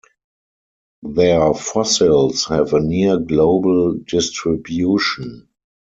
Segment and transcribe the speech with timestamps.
[1.03, 5.47] Their fossils have a near global distribution.